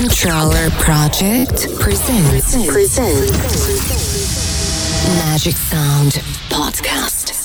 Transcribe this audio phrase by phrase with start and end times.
[0.00, 3.32] Controller Project presents, presents
[5.18, 6.12] Magic Sound
[6.48, 7.39] Podcast.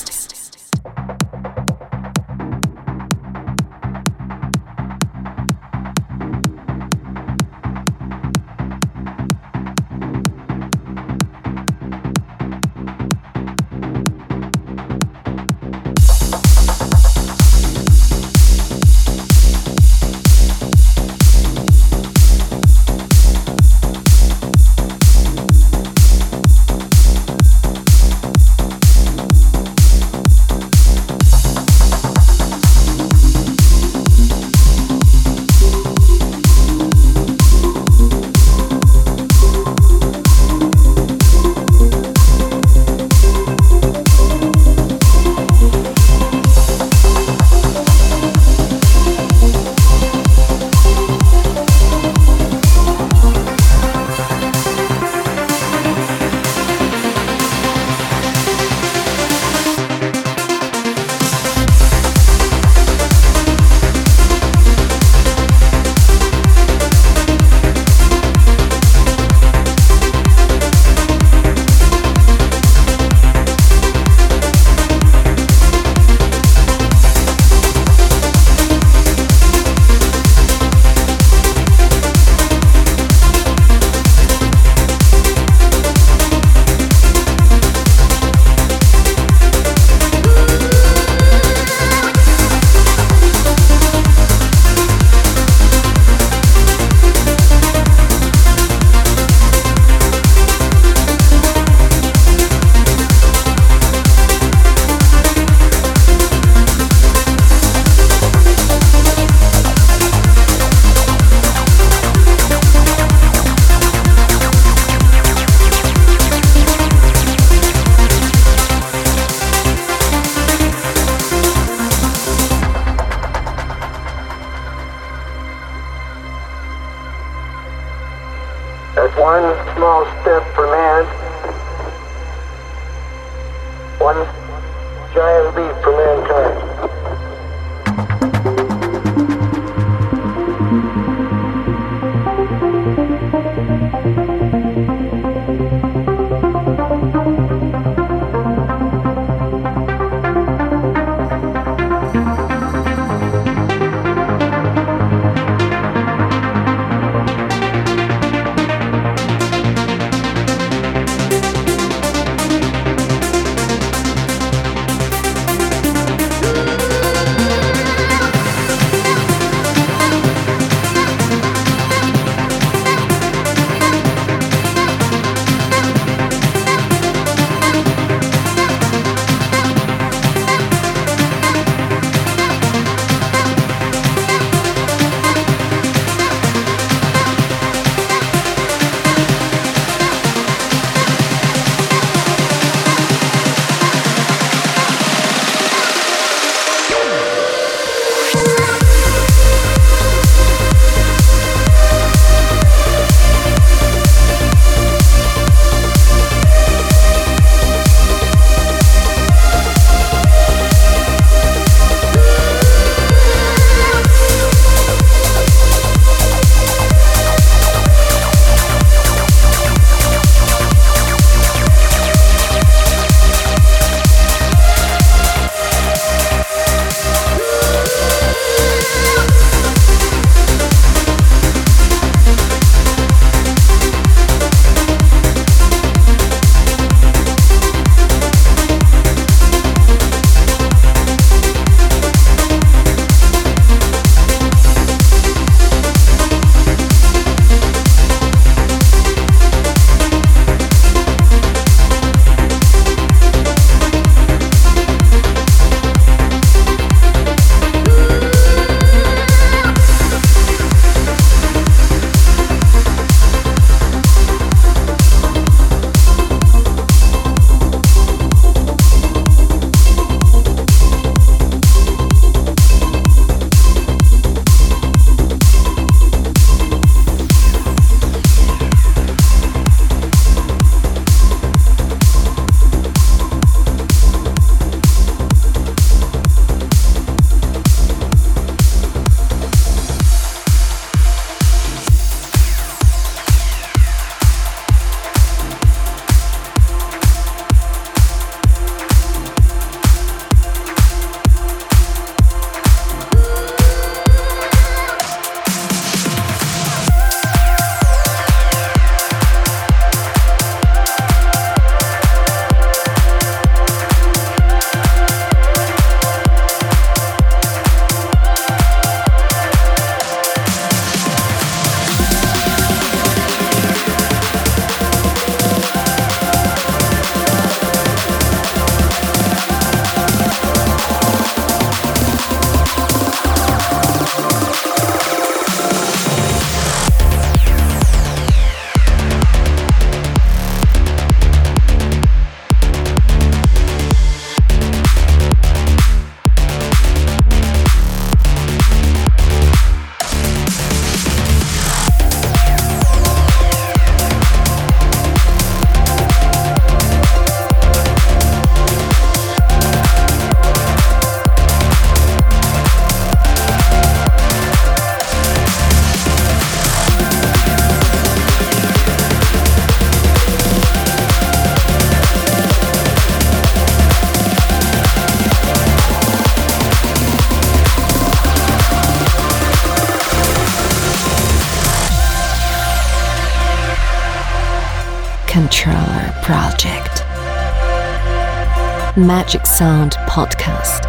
[389.06, 390.85] Magic Sound Podcast.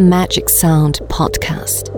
[0.00, 1.91] Magic Sound podcast.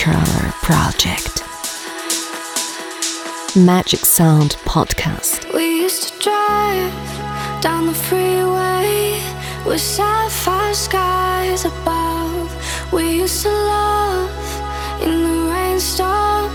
[0.00, 1.42] Controller Project.
[3.54, 5.52] Magic Sound Podcast.
[5.52, 9.22] We used to drive down the freeway
[9.66, 12.50] with sapphire skies above.
[12.94, 16.50] We used to love in the rainstorm.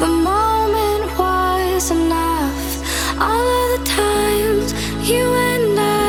[0.00, 3.20] The moment was enough.
[3.20, 4.72] All of the times
[5.08, 5.99] you and I,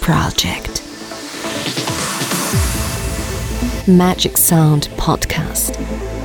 [0.00, 0.82] Project.
[3.86, 6.15] Magic Sound Podcast.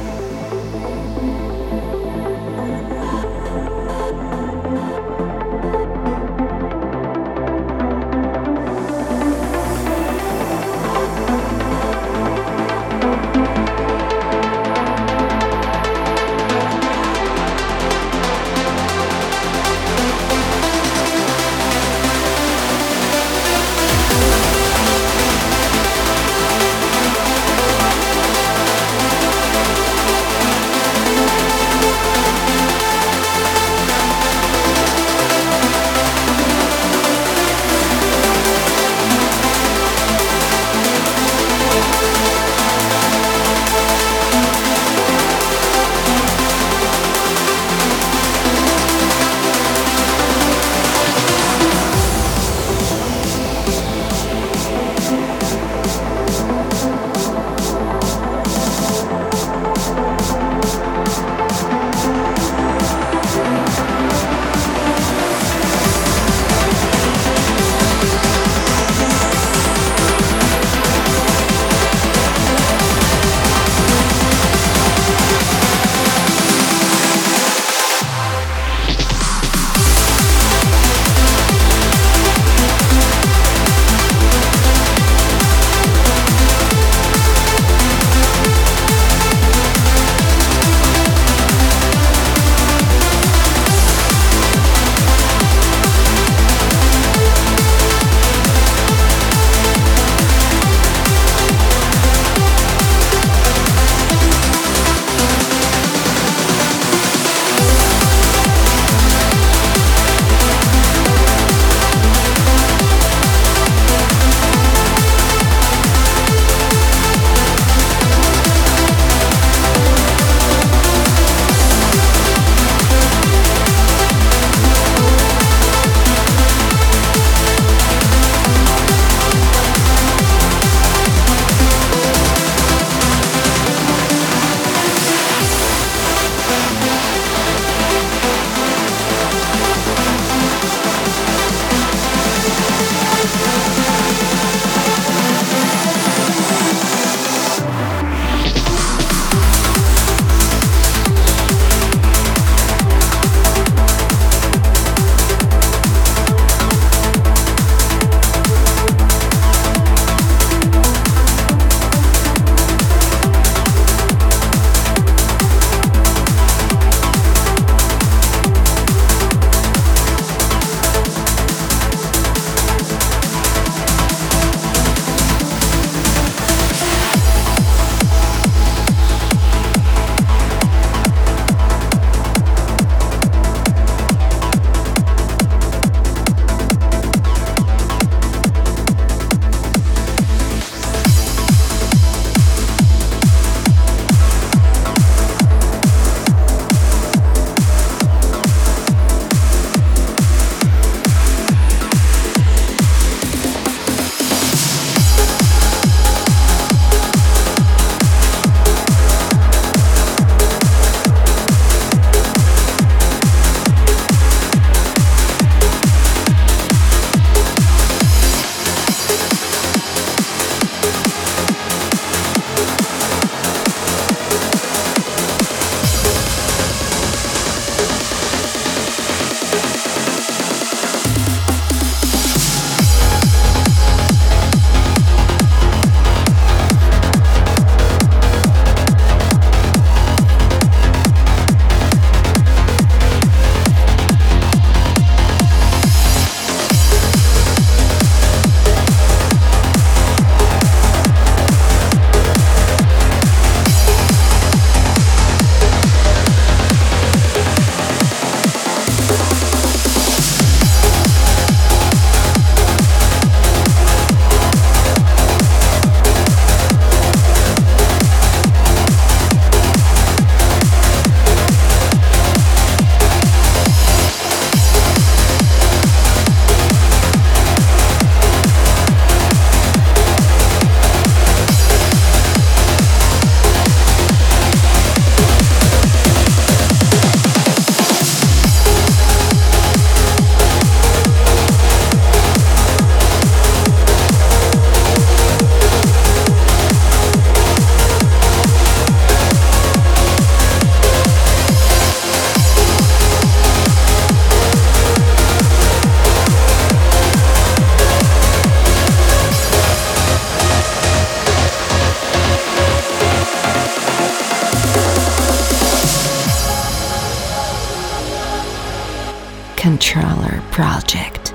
[319.61, 321.30] Controller Project.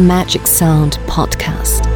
[0.00, 1.89] Magic Sound Podcast.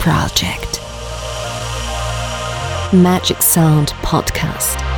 [0.00, 0.80] Project.
[2.90, 4.89] Magic Sound Podcast.